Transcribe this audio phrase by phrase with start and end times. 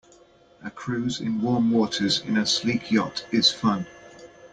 [0.63, 3.85] A cruise in warm waters in a sleek yacht is fun.